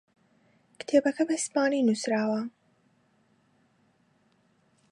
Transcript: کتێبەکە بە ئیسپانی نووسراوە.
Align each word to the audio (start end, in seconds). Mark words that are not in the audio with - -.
کتێبەکە 0.79 1.23
بە 1.27 1.33
ئیسپانی 1.37 1.85
نووسراوە. 1.87 2.41